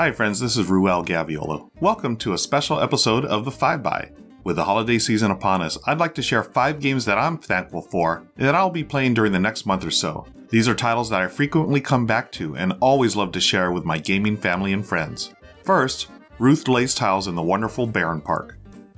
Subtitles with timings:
[0.00, 1.68] Hi, friends, this is Ruel Gaviolo.
[1.78, 4.10] Welcome to a special episode of the 5 by.
[4.44, 7.82] With the holiday season upon us, I'd like to share five games that I'm thankful
[7.82, 10.24] for and that I'll be playing during the next month or so.
[10.48, 13.84] These are titles that I frequently come back to and always love to share with
[13.84, 15.34] my gaming family and friends.
[15.64, 16.06] First,
[16.38, 18.52] Ruth lays tiles in the wonderful Bärenpark.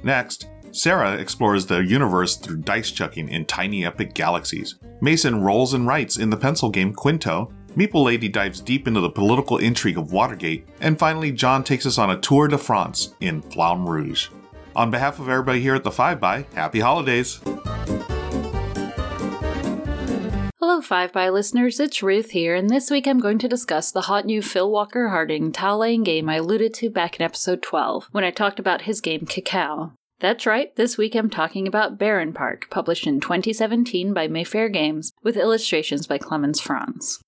[0.04, 4.76] Next, Sarah explores the universe through dice chucking in tiny epic galaxies.
[5.00, 7.52] Mason rolls and writes in the pencil game Qwinto.
[7.76, 10.68] Meeple Lady dives deep into the political intrigue of Watergate.
[10.82, 14.28] And finally, John takes us on a tour de France in Flamme Rouge.
[14.76, 17.40] On behalf of everybody here at the 5 by, happy holidays!
[20.60, 24.02] Hello, 5 by listeners, it's Ruth here, and this week I'm going to discuss the
[24.02, 28.08] hot new Phil Walker Harding tile laying game I alluded to back in episode 12
[28.12, 29.92] when I talked about his game Cacao.
[30.20, 35.38] That's right, this week I'm talking about Bärenpark, published in 2017 by Mayfair Games, with
[35.38, 37.18] illustrations by Clemens Franz.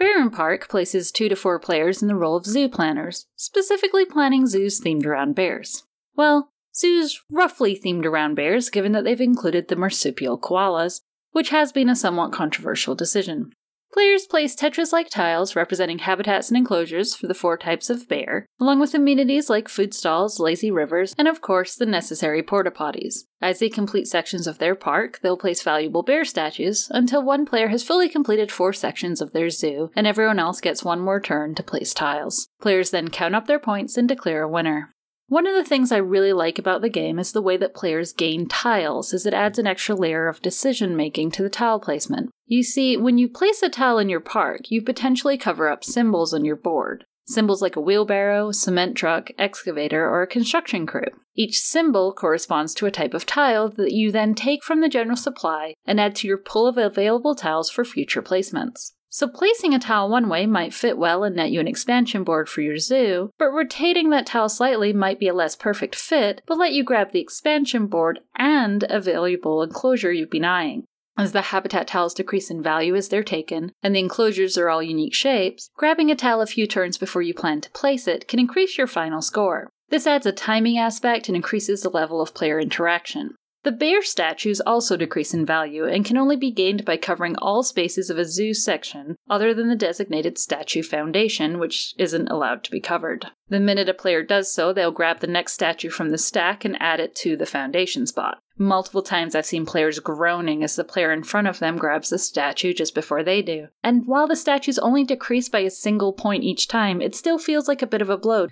[0.00, 4.80] Bärenpark places two to four players in the role of zoo planners, specifically planning zoos
[4.80, 5.84] themed around bears.
[6.14, 11.00] Well, zoos roughly themed around bears, given that they've included the marsupial koalas,
[11.32, 13.52] which has been a somewhat controversial decision.
[13.96, 18.44] Players place Tetris like tiles representing habitats and enclosures for the four types of bear,
[18.60, 23.20] along with amenities like food stalls, lazy rivers, and of course the necessary porta potties.
[23.40, 27.68] As they complete sections of their park, they'll place valuable bear statues until one player
[27.68, 31.54] has fully completed four sections of their zoo, and everyone else gets one more turn
[31.54, 32.48] to place tiles.
[32.60, 34.92] Players then count up their points and declare a winner.
[35.28, 38.12] One of the things I really like about the game is the way that players
[38.12, 42.30] gain tiles, as it adds an extra layer of decision making to the tile placement.
[42.46, 46.32] You see, when you place a tile in your park, you potentially cover up symbols
[46.32, 47.04] on your board.
[47.26, 51.08] Symbols like a wheelbarrow, cement truck, excavator, or a construction crew.
[51.34, 55.16] Each symbol corresponds to a type of tile that you then take from the general
[55.16, 58.92] supply and add to your pool of available tiles for future placements.
[59.16, 62.50] So placing a tile one way might fit well and net you an expansion board
[62.50, 66.58] for your zoo, but rotating that tile slightly might be a less perfect fit, but
[66.58, 70.84] let you grab the expansion board and a valuable enclosure you've been eyeing.
[71.16, 74.82] As the habitat tiles decrease in value as they're taken, and the enclosures are all
[74.82, 78.38] unique shapes, grabbing a tile a few turns before you plan to place it can
[78.38, 79.70] increase your final score.
[79.88, 83.34] This adds a timing aspect and increases the level of player interaction.
[83.66, 87.64] The bear statues also decrease in value and can only be gained by covering all
[87.64, 92.70] spaces of a zoo section other than the designated statue foundation, which isn't allowed to
[92.70, 93.26] be covered.
[93.48, 96.80] The minute a player does so, they'll grab the next statue from the stack and
[96.80, 98.38] add it to the foundation spot.
[98.56, 102.20] Multiple times I've seen players groaning as the player in front of them grabs the
[102.20, 103.66] statue just before they do.
[103.82, 107.66] And while the statues only decrease by a single point each time, it still feels
[107.66, 108.46] like a bit of a blow.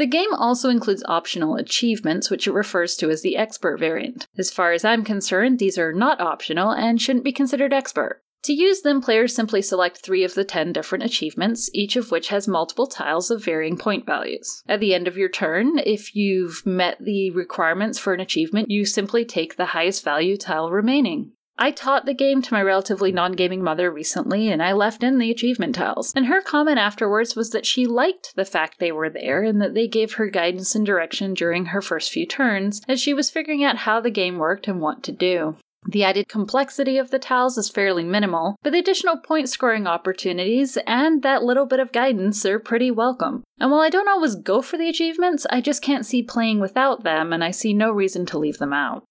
[0.00, 4.26] The game also includes optional achievements, which it refers to as the expert variant.
[4.38, 8.22] As far as I'm concerned, these are not optional and shouldn't be considered expert.
[8.44, 12.28] To use them, players simply select three of the 10 different achievements, each of which
[12.28, 14.62] has multiple tiles of varying point values.
[14.66, 18.86] At the end of your turn, if you've met the requirements for an achievement, you
[18.86, 21.32] simply take the highest value tile remaining.
[21.62, 25.18] I taught the game to my relatively non gaming mother recently, and I left in
[25.18, 26.10] the achievement tiles.
[26.16, 29.74] And her comment afterwards was that she liked the fact they were there and that
[29.74, 33.62] they gave her guidance and direction during her first few turns as she was figuring
[33.62, 35.56] out how the game worked and what to do.
[35.86, 40.78] The added complexity of the tiles is fairly minimal, but the additional point scoring opportunities
[40.86, 43.42] and that little bit of guidance are pretty welcome.
[43.58, 47.02] And while I don't always go for the achievements, I just can't see playing without
[47.02, 49.04] them, and I see no reason to leave them out.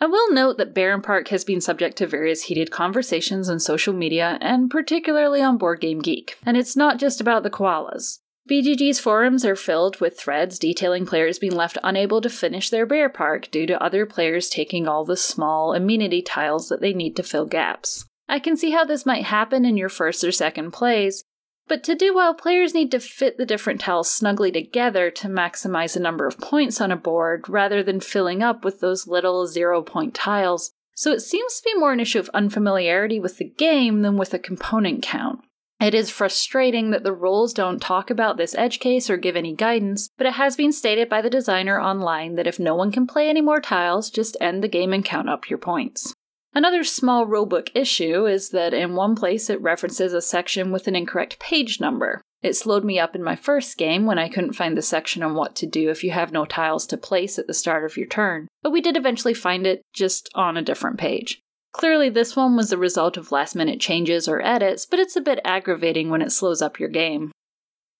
[0.00, 4.38] I will note that Bärenpark has been subject to various heated conversations on social media,
[4.40, 6.38] and particularly on Board Game Geek.
[6.46, 8.20] And it's not just about the koalas.
[8.48, 13.08] BGG's forums are filled with threads detailing players being left unable to finish their bear
[13.08, 17.22] park due to other players taking all the small amenity tiles that they need to
[17.22, 18.06] fill gaps.
[18.28, 21.24] I can see how this might happen in your first or second plays,
[21.68, 25.94] but to do well, players need to fit the different tiles snugly together to maximize
[25.94, 29.82] the number of points on a board rather than filling up with those little zero
[29.82, 30.72] point tiles.
[30.94, 34.34] So it seems to be more an issue of unfamiliarity with the game than with
[34.34, 35.40] a component count.
[35.80, 39.54] It is frustrating that the rules don't talk about this edge case or give any
[39.54, 43.06] guidance, but it has been stated by the designer online that if no one can
[43.06, 46.14] play any more tiles, just end the game and count up your points.
[46.54, 50.96] Another small rulebook issue is that in one place it references a section with an
[50.96, 52.20] incorrect page number.
[52.42, 55.34] It slowed me up in my first game when I couldn't find the section on
[55.34, 58.06] what to do if you have no tiles to place at the start of your
[58.06, 61.40] turn, but we did eventually find it just on a different page.
[61.72, 65.20] Clearly, this one was the result of last minute changes or edits, but it's a
[65.20, 67.30] bit aggravating when it slows up your game.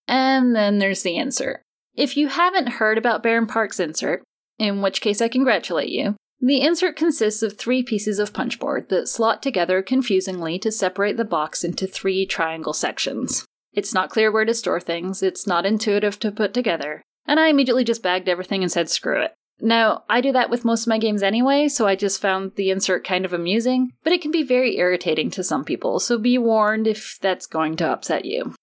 [0.06, 1.62] And then there's the insert.
[1.94, 4.23] If you haven't heard about Bärenpark's insert,
[4.59, 9.08] in which case I congratulate you, the insert consists of three pieces of punchboard that
[9.08, 13.44] slot together confusingly to separate the box into three triangle sections.
[13.73, 17.49] It's not clear where to store things, it's not intuitive to put together, and I
[17.49, 19.35] immediately just bagged everything and said screw it.
[19.61, 22.70] Now, I do that with most of my games anyway, so I just found the
[22.70, 26.38] insert kind of amusing, but it can be very irritating to some people, so be
[26.38, 28.55] warned if that's going to upset you.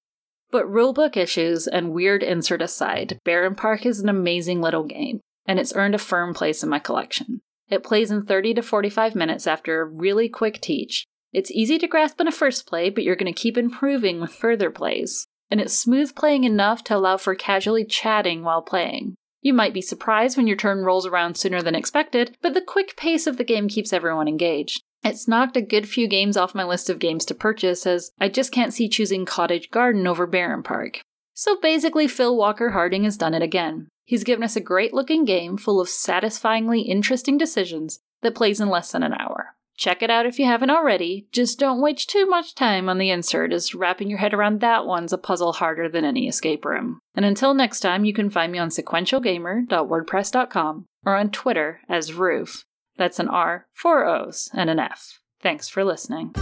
[0.52, 5.76] But rulebook issues and weird insert aside, Bärenpark is an amazing little game, and it's
[5.76, 7.42] earned a firm place in my collection.
[7.70, 11.06] It plays in 30 to 45 minutes after a really quick teach.
[11.34, 14.34] It's easy to grasp in a first play, but you're going to keep improving with
[14.34, 15.28] further plays.
[15.52, 19.16] And it's smooth playing enough to allow for casually chatting while playing.
[19.42, 22.96] You might be surprised when your turn rolls around sooner than expected, but the quick
[22.98, 24.82] pace of the game keeps everyone engaged.
[25.04, 28.28] It's knocked a good few games off my list of games to purchase, as I
[28.28, 31.02] just can't see choosing Cottage Garden over Bärenpark.
[31.36, 33.88] So basically, Phil Walker Harding has done it again.
[34.06, 38.70] He's given us a great looking game full of satisfyingly interesting decisions that plays in
[38.70, 39.56] less than an hour.
[39.78, 43.10] Check it out if you haven't already, just don't waste too much time on the
[43.10, 47.00] insert, as wrapping your head around that one's a puzzle harder than any escape room.
[47.14, 52.64] And until next time, you can find me on sequentialgamer.wordpress.com or on Twitter as Roof.
[52.98, 55.20] That's an R, four O's, and an F.
[55.42, 56.34] Thanks for listening.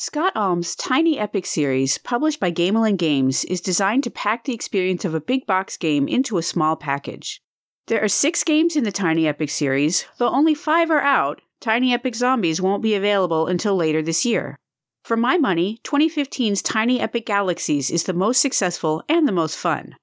[0.00, 5.04] Scott Almes' Tiny Epic series, published by Gamelyn Games, is designed to pack the experience
[5.04, 7.42] of a big box game into a small package.
[7.88, 11.40] There are six games in the Tiny Epic series, though only five are out.
[11.58, 14.56] Tiny Epic Zombies won't be available until later this year.
[15.02, 19.96] For my money, 2015's Tiny Epic Galaxies is the most successful and the most fun.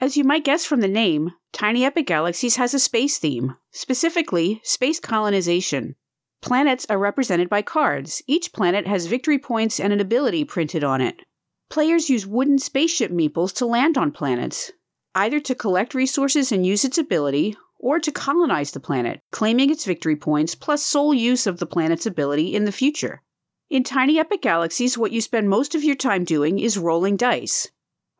[0.00, 4.62] As you might guess from the name, Tiny Epic Galaxies has a space theme, specifically
[4.64, 5.94] space colonization.
[6.42, 8.20] Planets are represented by cards.
[8.26, 11.22] Each planet has victory points and an ability printed on it.
[11.70, 14.72] Players use wooden spaceship meeples to land on planets,
[15.14, 19.84] either to collect resources and use its ability, or to colonize the planet, claiming its
[19.84, 23.22] victory points plus sole use of the planet's ability in the future.
[23.70, 27.70] In Tiny Epic Galaxies, what you spend most of your time doing is rolling dice.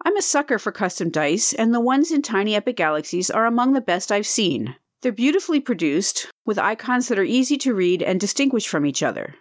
[0.05, 3.73] I'm a sucker for custom dice, and the ones in Tiny Epic Galaxies are among
[3.73, 4.77] the best I've seen.
[5.03, 9.35] They're beautifully produced, with icons that are easy to read and distinguish from each other.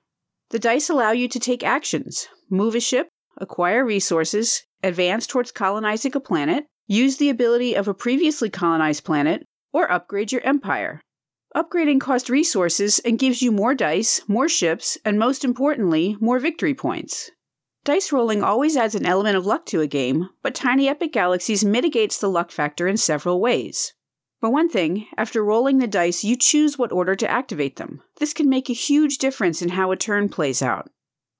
[0.49, 6.15] The dice allow you to take actions, move a ship, acquire resources, advance towards colonizing
[6.15, 10.99] a planet, use the ability of a previously colonized planet, or upgrade your empire.
[11.55, 16.73] Upgrading costs resources and gives you more dice, more ships, and most importantly, more victory
[16.73, 17.29] points.
[17.83, 21.63] Dice rolling always adds an element of luck to a game, but Tiny Epic Galaxies
[21.63, 23.93] mitigates the luck factor in several ways.
[24.41, 28.01] For one thing, after rolling the dice, you choose what order to activate them.
[28.17, 30.89] This can make a huge difference in how a turn plays out.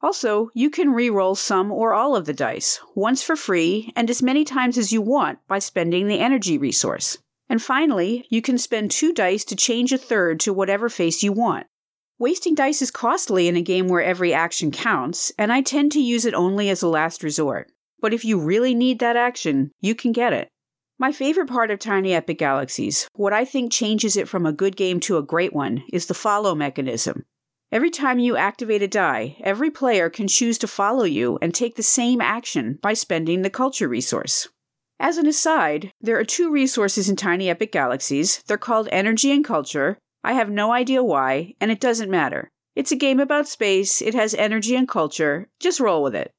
[0.04, 4.22] Also, you can re-roll some or all of the dice, once for free and as
[4.22, 7.18] many times as you want by spending the energy resource.
[7.50, 11.32] And finally, you can spend two dice to change a third to whatever face you
[11.32, 11.66] want.
[12.20, 16.00] Wasting dice is costly in a game where every action counts, and I tend to
[16.00, 17.72] use it only as a last resort.
[18.00, 20.50] But if you really need that action, you can get it.
[21.02, 24.76] My favorite part of Tiny Epic Galaxies, what I think changes it from a good
[24.76, 27.26] game to a great one, is the follow mechanism.
[27.72, 31.76] Every time you activate a die, every player can choose to follow you and take
[31.76, 34.48] the same action by spending the culture resource.
[35.00, 38.44] As an aside, there are two resources in Tiny Epic Galaxies.
[38.46, 39.98] They're called Energy and Culture.
[40.24, 42.48] I have no idea why, and it doesn't matter.
[42.76, 45.50] It's a game about space, it has energy and culture.
[45.60, 46.30] Just roll with it.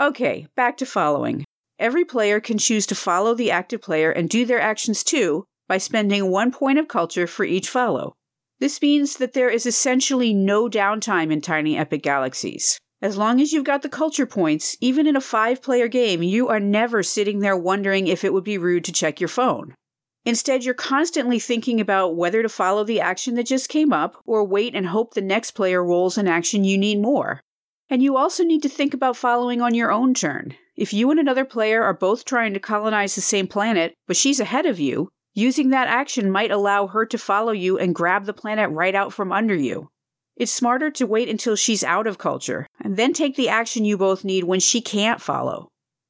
[0.00, 1.44] Okay, back to following.
[1.78, 5.78] Every player can choose to follow the active player and do their actions too by
[5.78, 8.14] spending one point of culture for each follow.
[8.58, 12.78] This means that there is essentially no downtime in Tiny Epic Galaxies.
[13.02, 16.48] As long as you've got the culture points, even in a five player game, you
[16.48, 19.74] are never sitting there wondering if it would be rude to check your phone.
[20.24, 24.42] Instead, you're constantly thinking about whether to follow the action that just came up or
[24.42, 27.40] wait and hope the next player rolls an action you need more.
[27.90, 30.56] And you also need to think about following on your own turn.
[30.76, 34.40] If you and another player are both trying to colonize the same planet, but she's
[34.40, 38.34] ahead of you, using that action might allow her to follow you and grab the
[38.34, 39.88] planet right out from under you.
[40.36, 43.96] It's smarter to wait until she's out of culture, and then take the action you
[43.96, 45.68] both need when she can't follow.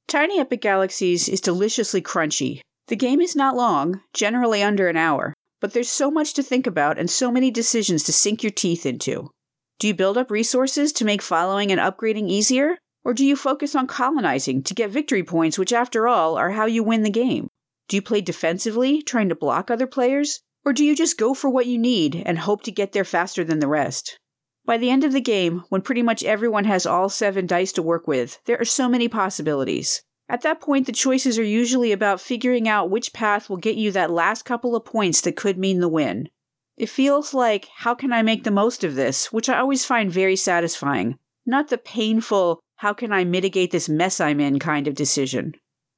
[0.08, 2.60] Tiny Epic Galaxies is deliciously crunchy.
[2.88, 6.66] The game is not long, generally under an hour, but there's so much to think
[6.66, 9.30] about and so many decisions to sink your teeth into.
[9.78, 12.78] Do you build up resources to make following and upgrading easier?
[13.06, 16.66] Or do you focus on colonizing to get victory points, which, after all, are how
[16.66, 17.46] you win the game?
[17.86, 20.40] Do you play defensively, trying to block other players?
[20.64, 23.44] Or do you just go for what you need and hope to get there faster
[23.44, 24.18] than the rest?
[24.64, 27.80] By the end of the game, when pretty much everyone has all seven dice to
[27.80, 30.02] work with, there are so many possibilities.
[30.28, 33.92] At that point, the choices are usually about figuring out which path will get you
[33.92, 36.28] that last couple of points that could mean the win.
[36.76, 40.10] It feels like, how can I make the most of this, which I always find
[40.10, 41.20] very satisfying.
[41.46, 45.54] Not the painful, how can I mitigate this mess I'm in kind of decision.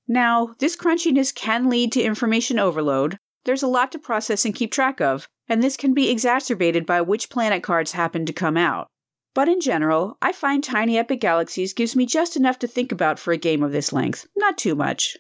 [0.07, 3.19] Now, this crunchiness can lead to information overload.
[3.45, 7.01] There's a lot to process and keep track of, and this can be exacerbated by
[7.01, 8.89] which planet cards happen to come out.
[9.35, 13.19] But in general, I find Tiny Epic Galaxies gives me just enough to think about
[13.19, 15.17] for a game of this length, not too much.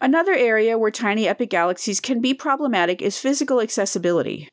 [0.00, 4.48] Another area where Tiny Epic Galaxies can be problematic is physical accessibility.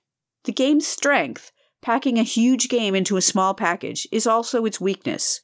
[0.46, 5.42] The game's strength, packing a huge game into a small package, is also its weakness.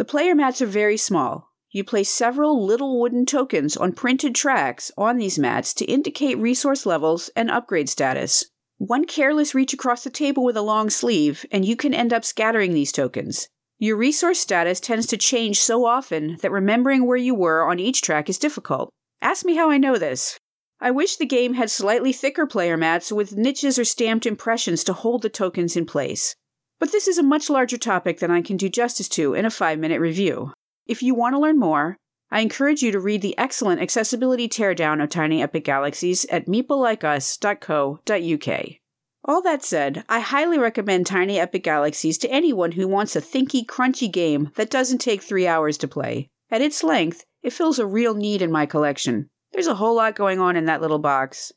[0.00, 4.90] The player mats are very small, you place several little wooden tokens on printed tracks
[4.96, 8.46] on these mats to indicate resource levels and upgrade status.
[8.78, 12.24] One careless reach across the table with a long sleeve, and you can end up
[12.24, 13.50] scattering these tokens.
[13.78, 18.00] Your resource status tends to change so often that remembering where you were on each
[18.00, 18.88] track is difficult.
[19.20, 20.40] Ask me how I know this.
[20.80, 24.94] I wish the game had slightly thicker player mats with niches or stamped impressions to
[24.94, 26.34] hold the tokens in place.
[26.80, 29.50] But this is a much larger topic than I can do justice to in a
[29.50, 30.54] 5 minute review.
[30.86, 31.98] If you want to learn more,
[32.30, 38.66] I encourage you to read the excellent accessibility teardown of Tiny Epic Galaxies at meeplelikeus.co.uk.
[39.22, 43.66] All that said, I highly recommend Tiny Epic Galaxies to anyone who wants a thinky,
[43.66, 46.28] crunchy game that doesn't take three hours to play.
[46.50, 49.28] At its length, it fills a real need in my collection.
[49.52, 51.52] There's a whole lot going on in that little box.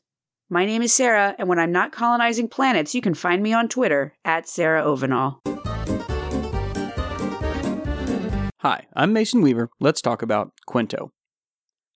[0.50, 3.66] My name is Sarah, and when I'm not colonizing planets, you can find me on
[3.66, 5.38] Twitter at Sarah Ovenall.
[8.58, 9.70] Hi, I'm Mason Weaver.
[9.80, 11.08] Let's talk about Qwinto.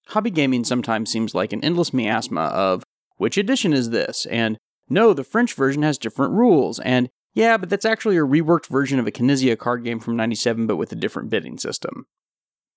[0.09, 2.85] Hobby gaming sometimes seems like an endless miasma of
[3.19, 4.25] which edition is this?
[4.31, 4.57] And
[4.88, 6.81] no, the French version has different rules.
[6.81, 10.67] And yeah, but that's actually a reworked version of a Knizia card game from 97
[10.67, 12.07] but with a different bidding system.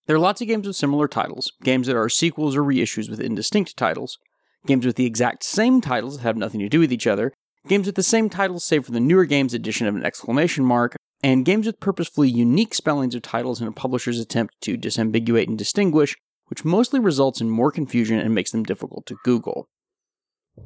[0.05, 3.21] There are lots of games with similar titles, games that are sequels or reissues with
[3.21, 4.17] indistinct titles,
[4.65, 7.33] games with the exact same titles have nothing to do with each other,
[7.67, 10.95] games with the same titles save for the newer game's addition of an exclamation mark,
[11.23, 15.57] and games with purposefully unique spellings of titles in a publisher's attempt to disambiguate and
[15.57, 16.15] distinguish,
[16.47, 19.67] which mostly results in more confusion and makes them difficult to Google.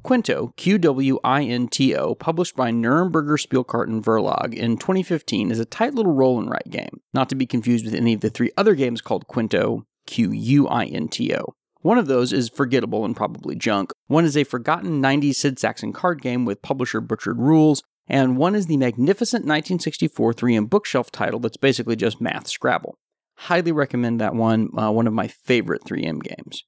[0.04, 5.60] Qwinto, Q W I N T O, published by Nuremberger Spielkarten Verlag in 2015, is
[5.60, 8.32] a tight little roll and write game, not to be confused with any of the
[8.32, 11.54] three other games called Quinto, Q U I N T O.
[11.86, 13.92] One of those is forgettable and probably junk.
[14.08, 18.56] One is a forgotten 90s Sid Sackson card game with publisher butchered rules, and one
[18.56, 22.98] is the magnificent 1964 3M bookshelf title that's basically just math Scrabble.
[23.36, 26.63] Highly recommend that one, uh, one of my favorite 3M games.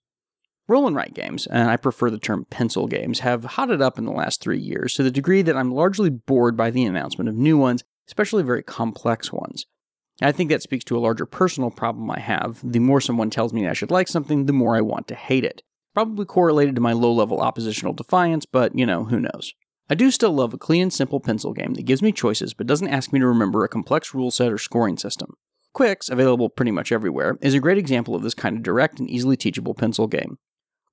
[0.68, 4.06] Roll and write games, and I prefer the term pencil games, have hotted up in
[4.06, 7.36] the last three years to the degree that I'm largely bored by the announcement of
[7.36, 9.66] new ones, especially very complex ones.
[10.22, 12.60] I think that speaks to a larger personal problem I have.
[12.64, 15.44] The more someone tells me I should like something, the more I want to hate
[15.44, 15.62] it.
[15.94, 19.54] Probably correlated to my low level oppositional defiance, but you know, who knows.
[19.90, 22.68] I do still love a clean and simple pencil game that gives me choices but
[22.68, 25.34] doesn't ask me to remember a complex rule set or scoring system.
[25.76, 29.10] Qwixx, available pretty much everywhere, is a great example of this kind of direct and
[29.10, 30.40] easily teachable pencil game.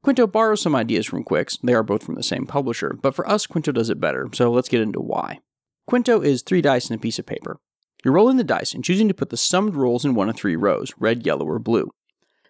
[0.04, 3.26] Qwinto borrows some ideas from Qwixx, they are both from the same publisher, but for
[3.26, 5.40] us, Qwinto does it better, so let's get into why.
[5.88, 7.58] Qwinto is three dice and a piece of paper.
[8.04, 10.56] You're rolling the dice and choosing to put the summed rolls in one of three
[10.56, 11.90] rows red, yellow, or blue.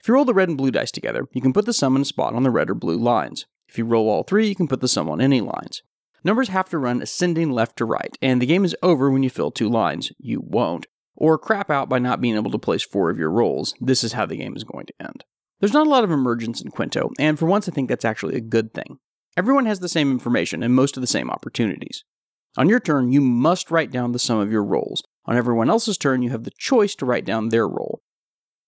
[0.01, 2.03] If you roll the red and blue dice together, you can put the sum in
[2.03, 3.47] a spot on the red or blue lines.
[3.69, 5.83] If you roll all three, you can put the sum on any lines.
[6.25, 9.31] Numbers have to run ascending left to right, and the game is over when you
[9.31, 10.11] fill two lines.
[10.19, 10.87] You won't.
[11.17, 13.75] Or crap out by not being able to place four of your rolls.
[13.81, 15.25] This is how the game is going to end.
[15.61, 18.37] There's not a lot of emergence in Qwinto, and for once I think that's actually
[18.37, 18.99] a good thing.
[19.37, 22.05] Everyone has the same information and most of the same opportunities.
[22.57, 25.03] On your turn, you must write down the sum of your rolls.
[25.27, 28.03] On everyone else's turn, you have the choice to write down their roll.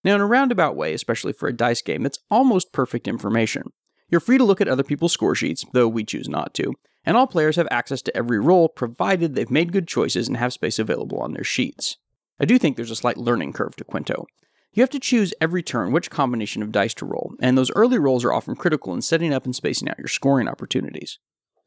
[0.04, 3.72] Now, in a roundabout way, especially for a dice game, it's almost perfect information.
[4.08, 6.72] You're free to look at other people's score sheets, though we choose not to,
[7.04, 10.52] and all players have access to every roll provided they've made good choices and have
[10.52, 11.96] space available on their sheets.
[12.38, 14.26] I do think there's a slight learning curve to Qwinto.
[14.72, 17.98] You have to choose every turn which combination of dice to roll, and those early
[17.98, 21.18] rolls are often critical in setting up and spacing out your scoring opportunities.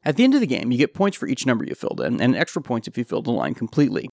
[0.04, 2.20] At the end of the game, you get points for each number you filled in,
[2.20, 4.08] and extra points if you filled the line completely.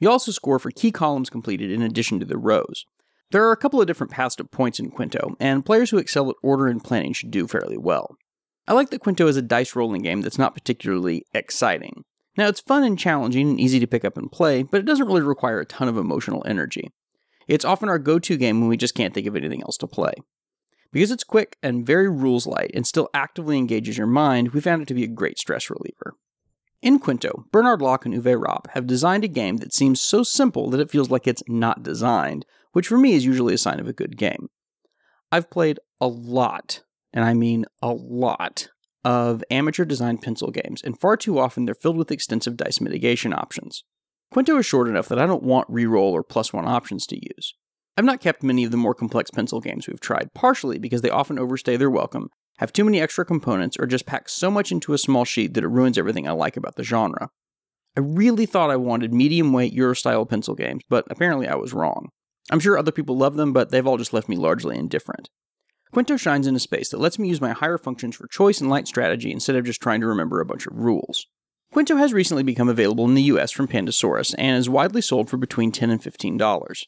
[0.00, 2.84] You also score for key columns completed in addition to the rows.
[3.30, 6.30] There are a couple of different paths to points in Qwinto, and players who excel
[6.30, 8.16] at order and planning should do fairly well.
[8.66, 12.04] I like that Qwinto is a dice rolling game that's not particularly exciting.
[12.36, 15.06] Now, it's fun and challenging and easy to pick up and play, but it doesn't
[15.06, 16.90] really require a ton of emotional energy.
[17.46, 19.86] It's often our go to game when we just can't think of anything else to
[19.86, 20.14] play.
[20.92, 24.82] Because it's quick and very rules light and still actively engages your mind, we found
[24.82, 26.14] it to be a great stress reliever.
[26.84, 30.68] In Qwinto, Bernard Locke and Uwe Rapp have designed a game that seems so simple
[30.68, 33.88] that it feels like it's not designed, which for me is usually a sign of
[33.88, 34.48] a good game.
[35.32, 38.68] I've played a lot and I mean a lot,
[39.02, 43.32] of amateur designed pencil games, and far too often they're filled with extensive dice mitigation
[43.32, 43.82] options.
[44.34, 47.54] Qwinto is short enough that I don't want reroll or plus one options to use.
[47.96, 51.08] I've not kept many of the more complex pencil games we've tried, partially because they
[51.08, 54.92] often overstay their welcome, have too many extra components, or just pack so much into
[54.92, 57.30] a small sheet that it ruins everything I like about the genre.
[57.96, 61.72] I really thought I wanted medium weight Euro style pencil games, but apparently I was
[61.72, 62.08] wrong.
[62.50, 65.30] I'm sure other people love them, but they've all just left me largely indifferent.
[65.94, 68.68] Qwinto shines in a space that lets me use my higher functions for choice and
[68.68, 71.26] light strategy instead of just trying to remember a bunch of rules.
[71.72, 75.36] Qwinto has recently become available in the US from Pandasaurus and is widely sold for
[75.36, 76.82] between 10 and $15.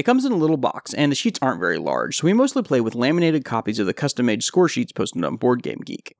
[0.00, 2.62] It comes in a little box, and the sheets aren't very large, so we mostly
[2.62, 6.12] play with laminated copies of the custom made score sheets posted on BoardGameGeek.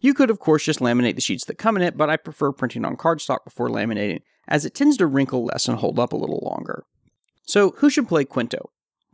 [0.00, 2.50] You could, of course, just laminate the sheets that come in it, but I prefer
[2.50, 6.16] printing on cardstock before laminating, as it tends to wrinkle less and hold up a
[6.16, 6.82] little longer.
[7.46, 8.64] So, who should play Qwinto?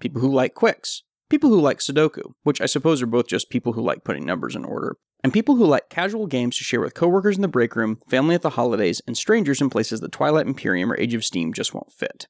[0.00, 3.74] People who like Qwixx, people who like Sudoku, which I suppose are both just people
[3.74, 6.94] who like putting numbers in order, and people who like casual games to share with
[6.94, 10.46] coworkers in the break room, family at the holidays, and strangers in places that Twilight
[10.46, 12.28] Imperium or Age of Steam just won't fit.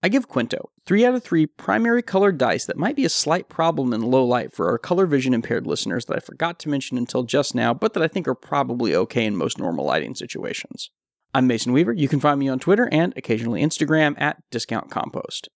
[0.00, 3.48] I give Qwinto 3 out of 3 primary colored dice that might be a slight
[3.48, 6.96] problem in low light for our color vision impaired listeners that I forgot to mention
[6.96, 10.92] until just now, but that I think are probably okay in most normal lighting situations.
[11.34, 11.92] I'm Mason Weaver.
[11.94, 15.48] You can find me on Twitter and occasionally Instagram at Discount Compost.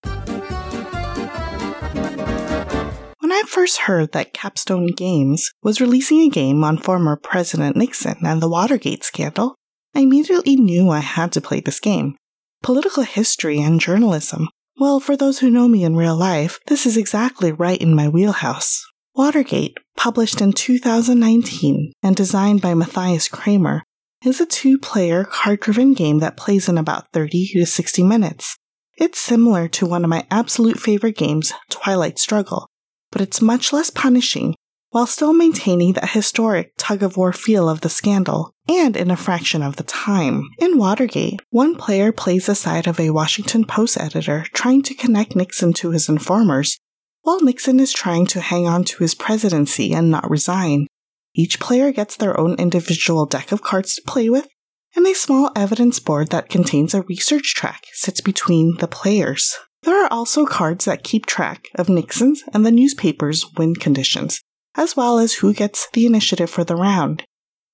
[3.19, 8.17] When I first heard that Capstone Games was releasing a game on former President Nixon
[8.25, 9.55] and the Watergate scandal,
[9.95, 12.17] I immediately knew I had to play this game
[12.63, 14.49] political history and journalism.
[14.79, 18.09] Well, for those who know me in real life, this is exactly right in my
[18.09, 18.83] wheelhouse.
[19.15, 23.83] Watergate, published in 2019 and designed by Matthias Cramer,
[24.25, 28.57] is a two player card driven game that plays in about 30 to 60 minutes.
[28.97, 32.67] It's similar to one of my absolute favorite games, Twilight Struggle,
[33.11, 34.55] but it's much less punishing
[34.93, 39.17] while still maintaining that historic tug of war feel of the scandal, and in a
[39.17, 40.47] fraction of the time.
[40.59, 45.35] In Watergate, one player plays the side of a Washington Post editor trying to connect
[45.35, 46.77] Nixon to his informers,
[47.23, 50.85] while Nixon is trying to hang on to his presidency and not resign.
[51.33, 54.47] Each player gets their own individual deck of cards to play with,
[54.95, 59.57] and a small evidence board that contains a research track sits between the players.
[59.81, 64.42] There are also cards that keep track of Nixon's and the newspaper's win conditions,
[64.75, 67.23] as well as who gets the initiative for the round.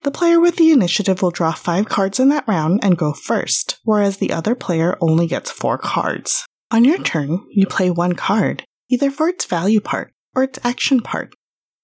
[0.03, 3.79] The player with the initiative will draw five cards in that round and go first,
[3.83, 6.45] whereas the other player only gets four cards.
[6.71, 11.01] On your turn, you play one card, either for its value part or its action
[11.01, 11.33] part.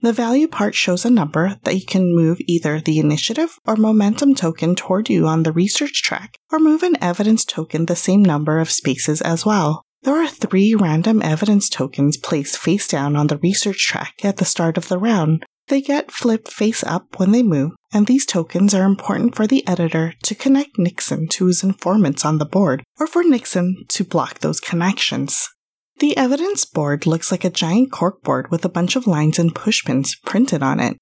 [0.01, 4.35] The value part shows a number that you can move either the initiative or momentum
[4.35, 8.59] token toward you on the research track, or move an evidence token the same number
[8.59, 9.84] of spaces as well.
[10.05, 14.45] There are three random evidence tokens placed face down on the research track at the
[14.45, 15.43] start of the round.
[15.67, 19.67] They get flipped face up when they move, and these tokens are important for the
[19.67, 24.41] editor to connect Nixon to his informants on the board, or for Nixon to block
[24.41, 25.49] those connections.
[25.97, 30.09] The evidence board looks like a giant corkboard with a bunch of lines and pushpins
[30.23, 30.97] printed on it.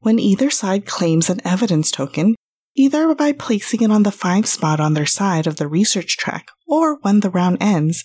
[0.00, 2.34] When either side claims an evidence token,
[2.74, 6.46] either by placing it on the 5 spot on their side of the research track
[6.66, 8.02] or when the round ends,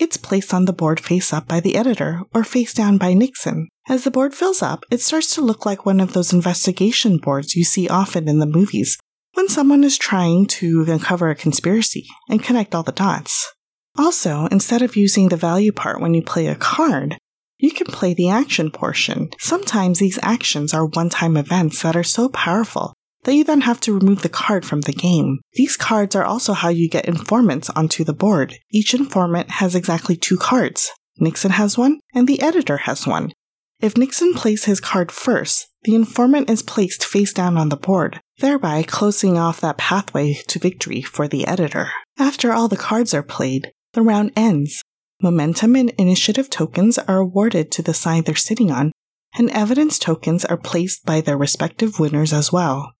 [0.00, 3.68] it's placed on the board face up by the editor or face down by Nixon.
[3.88, 7.54] As the board fills up, it starts to look like one of those investigation boards
[7.54, 8.98] you see often in the movies
[9.34, 13.52] when someone is trying to uncover a conspiracy and connect all the dots.
[13.98, 17.18] Also, instead of using the value part when you play a card,
[17.58, 19.28] you can play the action portion.
[19.38, 23.80] Sometimes these actions are one time events that are so powerful that you then have
[23.80, 25.38] to remove the card from the game.
[25.54, 28.56] These cards are also how you get informants onto the board.
[28.70, 30.90] Each informant has exactly two cards.
[31.18, 33.32] Nixon has one, and the editor has one.
[33.80, 38.20] If Nixon plays his card first, the informant is placed face down on the board,
[38.38, 41.90] thereby closing off that pathway to victory for the editor.
[42.18, 44.82] After all the cards are played, the round ends.
[45.22, 48.92] Momentum and initiative tokens are awarded to the side they're sitting on,
[49.36, 52.92] and evidence tokens are placed by their respective winners as well.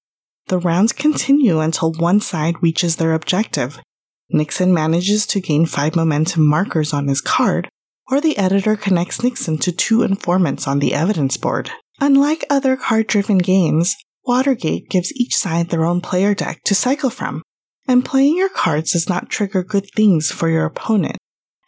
[0.51, 3.79] The rounds continue until one side reaches their objective.
[4.31, 7.69] Nixon manages to gain five momentum markers on his card,
[8.11, 11.71] or the editor connects Nixon to two informants on the evidence board.
[12.01, 13.95] Unlike other card driven games,
[14.27, 17.43] Watergate gives each side their own player deck to cycle from,
[17.87, 21.17] and playing your cards does not trigger good things for your opponent.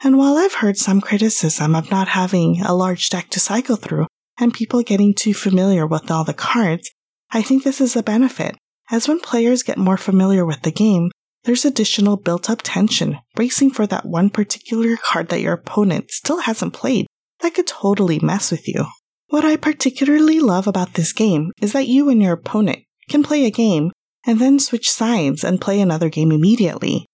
[0.02, 4.08] And while I've heard some criticism of not having a large deck to cycle through
[4.40, 6.90] and people getting too familiar with all the cards,
[7.30, 8.56] I think this is a benefit
[8.92, 11.10] as when players get more familiar with the game,
[11.44, 16.40] there's additional built up tension, bracing for that one particular card that your opponent still
[16.42, 17.06] hasn't played
[17.40, 18.84] that could totally mess with you.
[19.28, 23.46] What I particularly love about this game is that you and your opponent can play
[23.46, 23.90] a game
[24.26, 27.06] and then switch sides and play another game immediately,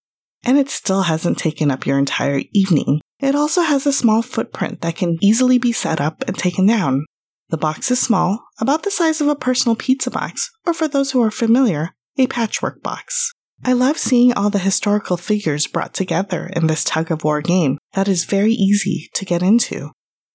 [0.44, 3.00] and it still hasn't taken up your entire evening.
[3.20, 7.06] It also has a small footprint that can easily be set up and taken down.
[7.50, 11.12] The box is small, about the size of a personal pizza box, or for those
[11.12, 13.32] who are familiar, a patchwork box.
[13.64, 17.78] I love seeing all the historical figures brought together in this tug of war game
[17.94, 19.90] that is very easy to get into.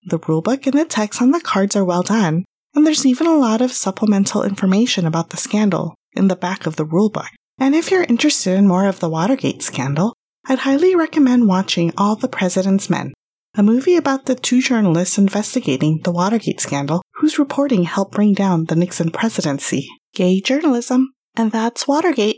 [0.05, 3.37] The rulebook and the text on the cards are well done, and there's even a
[3.37, 7.29] lot of supplemental information about the scandal in the back of the rulebook.
[7.59, 10.13] And if you're interested in more of the Watergate scandal,
[10.47, 13.13] I'd highly recommend watching All the President's Men,
[13.55, 18.65] a movie about the two journalists investigating the Watergate scandal whose reporting helped bring down
[18.65, 19.87] the Nixon presidency.
[20.13, 21.13] Gay journalism.
[21.35, 22.37] And that's Watergate.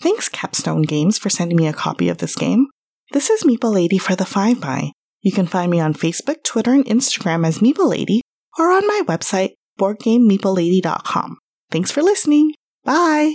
[0.00, 2.66] Thanks, Capstone Games, for sending me a copy of this game.
[3.12, 4.92] This is Meeple Lady for the 5 by.
[5.22, 8.20] You can find me on Facebook, Twitter, and Instagram as Meeple Lady,
[8.58, 11.38] or on my website, boardgamemeeplelady.com.
[11.70, 12.52] Thanks for listening.
[12.84, 13.34] Bye!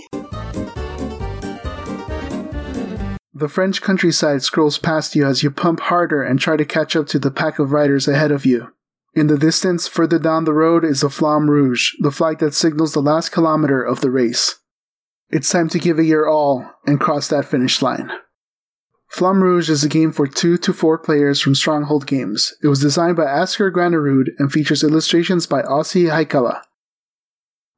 [3.36, 7.08] The French countryside scrolls past you as you pump harder and try to catch up
[7.08, 8.68] to the pack of riders ahead of you.
[9.12, 12.92] In the distance, further down the road, is the Flamme Rouge, the flag that signals
[12.92, 14.60] the last kilometer of the race.
[15.30, 18.08] It's time to give it your all and cross that finish line.
[19.08, 22.54] Flamme Rouge is a game for 2 to 4 players from Stronghold Games.
[22.62, 26.62] It was designed by Asger Granerud and features illustrations by Ossi Hiekkala.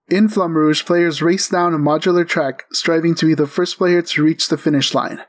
[0.09, 4.03] In Flamme Rouge, players race down a modular track, striving to be the first player
[4.03, 5.23] to reach the finish line.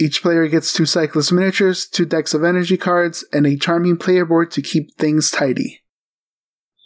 [0.00, 4.24] Each player gets two cyclist miniatures, two decks of energy cards, and a charming player
[4.24, 5.82] board to keep things tidy.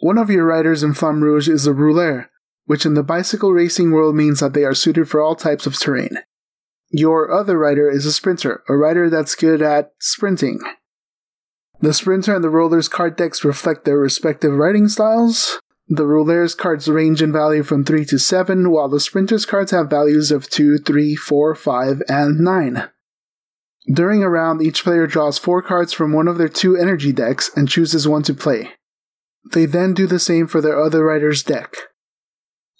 [0.01, 2.29] One of your riders in Flamme Rouge is a rouleur,
[2.65, 5.79] which in the bicycle racing world means that they are suited for all types of
[5.79, 6.19] terrain.
[6.91, 10.59] Your other rider is a sprinter, a rider that's good at sprinting.
[11.81, 15.61] The sprinter and the rouleur's card decks reflect their respective riding styles.
[15.87, 19.89] The rouleur's cards range in value from 3 to 7, while the sprinter's cards have
[19.89, 22.89] values of 2, 3, 4, 5, and 9.
[23.93, 27.51] During a round, each player draws four cards from one of their two energy decks
[27.55, 28.71] and chooses one to play.
[29.53, 31.77] They then do the same for their other rider's deck.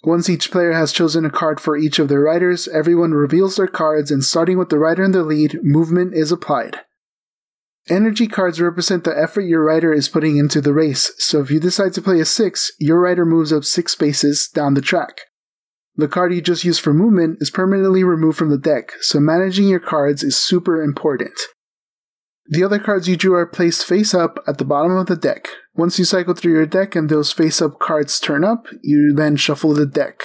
[0.03, 3.67] Once each player has chosen a card for each of their riders, everyone reveals their
[3.67, 6.79] cards, and starting with the rider in the lead, movement is applied.
[7.87, 11.59] Energy cards represent the effort your rider is putting into the race, so if you
[11.59, 15.21] decide to play a 6, your rider moves up 6 spaces down the track.
[15.97, 19.67] The card you just used for movement is permanently removed from the deck, so managing
[19.67, 21.33] your cards is super important.
[22.47, 25.47] The other cards you drew are placed face up at the bottom of the deck.
[25.73, 29.35] Once you cycle through your deck and those face up cards turn up, you then
[29.35, 30.21] shuffle the deck.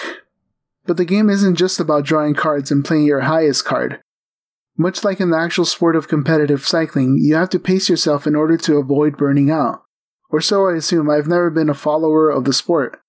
[0.87, 4.01] But the game isn't just about drawing cards and playing your highest card.
[4.77, 8.35] Much like in the actual sport of competitive cycling, you have to pace yourself in
[8.35, 9.83] order to avoid burning out.
[10.31, 13.01] Or so I assume, I've never been a follower of the sport.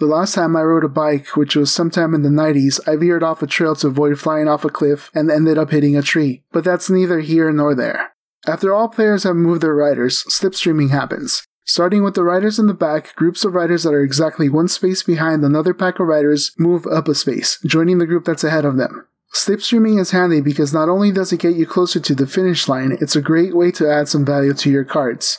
[0.00, 3.22] The last time I rode a bike, which was sometime in the 90s, I veered
[3.22, 6.42] off a trail to avoid flying off a cliff and ended up hitting a tree.
[6.50, 8.12] But that's neither here nor there.
[8.46, 11.46] After all players have moved their riders, slipstreaming happens.
[11.64, 15.02] Starting with the riders in the back, groups of riders that are exactly one space
[15.02, 18.76] behind another pack of riders move up a space, joining the group that's ahead of
[18.76, 19.06] them.
[19.32, 22.98] Slipstreaming is handy because not only does it get you closer to the finish line,
[23.00, 25.38] it's a great way to add some value to your cards.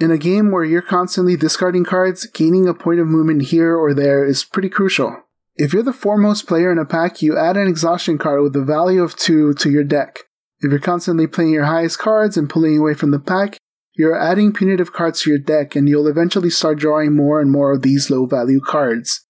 [0.00, 3.92] In a game where you're constantly discarding cards, gaining a point of movement here or
[3.92, 5.16] there is pretty crucial.
[5.56, 8.64] If you're the foremost player in a pack, you add an exhaustion card with a
[8.64, 10.20] value of 2 to your deck.
[10.60, 13.58] If you're constantly playing your highest cards and pulling away from the pack,
[13.94, 17.72] you're adding punitive cards to your deck and you'll eventually start drawing more and more
[17.72, 19.26] of these low value cards.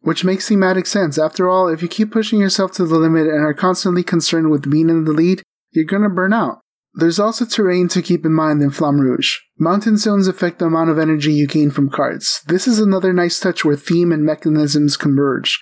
[0.00, 1.16] Which makes thematic sense.
[1.16, 4.68] After all, if you keep pushing yourself to the limit and are constantly concerned with
[4.68, 6.58] being in the lead, you're gonna burn out.
[6.94, 9.38] There's also terrain to keep in mind in Flamme Rouge.
[9.58, 12.42] Mountain zones affect the amount of energy you gain from cards.
[12.46, 15.58] This is another nice touch where theme and mechanisms converge.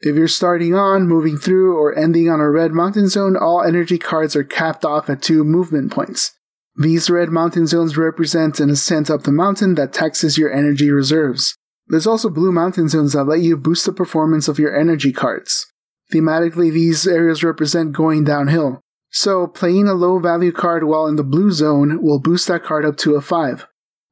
[0.00, 3.98] If you're starting on, moving through, or ending on a red mountain zone, all energy
[3.98, 6.32] cards are capped off at two movement points.
[6.74, 11.54] These red mountain zones represent an ascent up the mountain that taxes your energy reserves.
[11.86, 15.66] There's also blue mountain zones that let you boost the performance of your energy cards.
[16.12, 18.80] Thematically, these areas represent going downhill.
[19.14, 22.86] So, playing a low value card while in the blue zone will boost that card
[22.86, 23.66] up to a 5.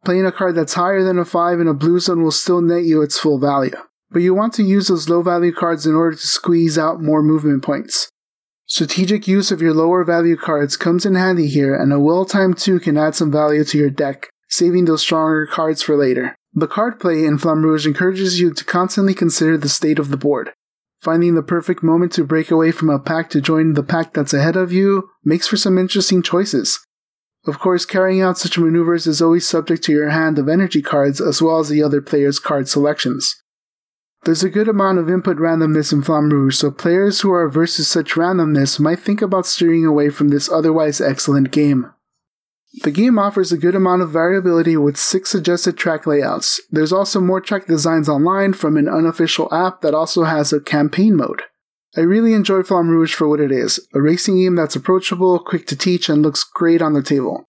[0.05, 2.85] Playing a card that's higher than a 5 in a blue zone will still net
[2.85, 3.77] you its full value.
[4.11, 7.23] But you want to use those low value cards in order to squeeze out more
[7.23, 8.11] movement points.
[8.67, 12.59] Strategic use of your lower value cards comes in handy here, and a well timed
[12.59, 16.37] 2 can add some value to your deck, saving those stronger cards for later.
[16.53, 20.17] The card play in Flamme Rouge encourages you to constantly consider the state of the
[20.17, 20.53] board.
[21.01, 24.35] Finding the perfect moment to break away from a pack to join the pack that's
[24.35, 26.79] ahead of you makes for some interesting choices.
[27.47, 31.19] Of course, carrying out such maneuvers is always subject to your hand of energy cards
[31.19, 33.35] as well as the other player's card selections.
[34.25, 37.77] There's a good amount of input randomness in Flamme Rouge, so players who are averse
[37.77, 41.91] to such randomness might think about steering away from this otherwise excellent game.
[42.73, 46.61] The game offers a good amount of variability with six suggested track layouts.
[46.71, 51.17] There's also more track designs online from an unofficial app that also has a campaign
[51.17, 51.43] mode.
[51.97, 55.67] I really enjoy Flamme Rouge for what it is a racing game that's approachable, quick
[55.67, 57.45] to teach, and looks great on the table.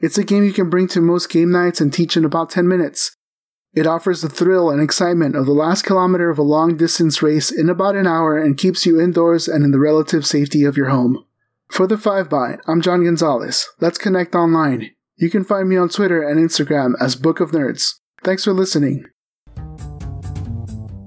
[0.00, 2.66] It's a game you can bring to most game nights and teach in about 10
[2.66, 3.16] minutes.
[3.72, 7.52] It offers the thrill and excitement of the last kilometer of a long distance race
[7.52, 10.88] in about an hour and keeps you indoors and in the relative safety of your
[10.88, 11.24] home.
[11.68, 13.68] For the 5 by, I'm John Gonzalez.
[13.80, 14.90] Let's connect online.
[15.16, 17.94] You can find me on Twitter and Instagram as Book of Nerds.
[18.22, 19.04] Thanks for listening.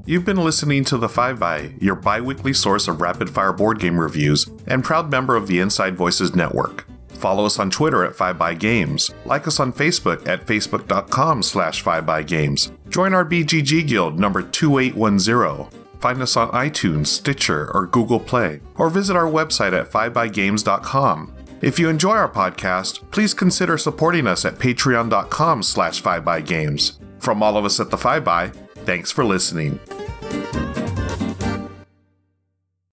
[0.06, 3.80] You've been listening to The 5 by, your bi weekly source of rapid fire board
[3.80, 6.88] game reviews and proud member of the Inside Voices Network.
[7.10, 9.14] Follow us on Twitter at 5bygames.
[9.26, 12.72] Like us on Facebook at facebook.com slash 5bygames.
[12.90, 15.89] Join our BGG Guild number 2810.
[16.00, 21.36] Find us on iTunes, Stitcher, or Google Play, or visit our website at 5bygames.com.
[21.62, 27.00] If you enjoy our podcast, please consider supporting us at patreon.com slash 5bygames.
[27.22, 28.48] From all of us at the 5 by,
[28.86, 29.80] thanks for listening.